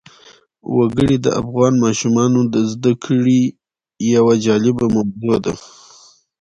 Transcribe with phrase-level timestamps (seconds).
[0.77, 3.41] وګړي د افغان ماشومانو د زده کړې
[4.13, 5.53] یوه جالبه موضوع ده.